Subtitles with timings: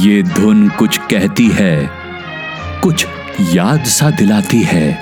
[0.00, 1.90] ये धुन कुछ कहती है,
[2.82, 3.06] कुछ
[3.40, 4.98] याद सा दिलाती है।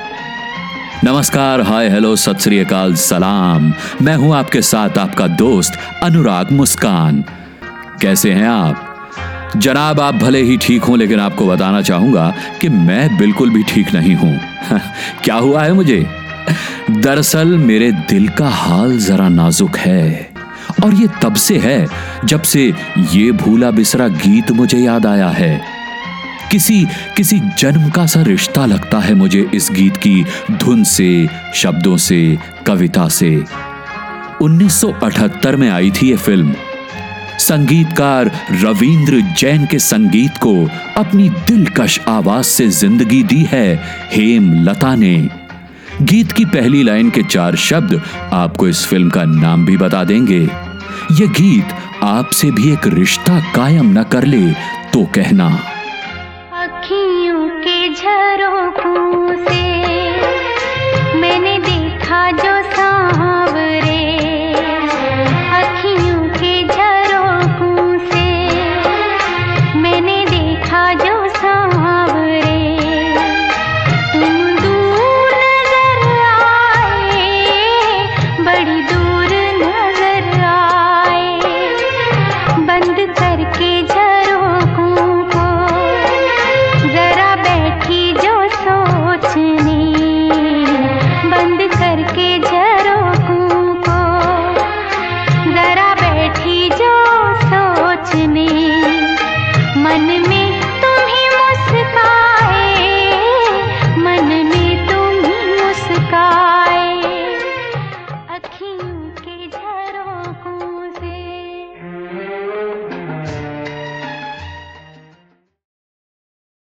[1.04, 7.24] नमस्कार, हाय, हेलो, सत श्री अकाल, सलाम। मैं हूँ आपके साथ आपका दोस्त अनुराग मुस्कान।
[8.02, 9.06] कैसे हैं आप?
[9.56, 13.95] जनाब, आप भले ही ठीक हों, लेकिन आपको बताना चाहूँगा कि मैं बिल्कुल भी ठीक
[13.95, 14.41] नहीं हूँ।
[15.24, 16.06] क्या हुआ है मुझे?
[16.91, 20.38] दरअसल मेरे दिल का हाल जरा नाजुक है।
[20.84, 21.87] और ये तब से है
[22.24, 22.73] जब से
[23.12, 25.60] ये भूला बिसरा गीत मुझे याद आया है।
[26.50, 26.86] किसी
[27.16, 32.38] किसी जन्म का सा रिश्ता लगता है मुझे इस गीत की धुन से, शब्दों से,
[32.66, 33.45] कविता से।
[34.42, 36.55] 1978 में आई थी ये फ़िल्म।
[37.38, 43.77] संगीतकार रविंद्र जैन के संगीत को अपनी दिलकश आवाज़ से ज़िंदगी दी है
[44.12, 45.28] हेम लता ने।
[46.02, 48.02] गीत की पहली लाइन के चार शब्द
[48.33, 50.67] आपको इस फ़िल्म का नाम भी बता देंगे।
[51.12, 51.69] ये गीत
[52.03, 54.53] आपसे भी एक रिश्ता कायम न कर ले
[54.92, 55.48] तो कहना।